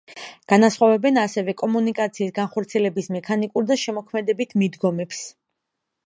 [0.51, 5.21] განასხვავებენ ასევე კომუნიკაციის განხორციელების მექანიკურ და შემოქმედებით მიდგომებს.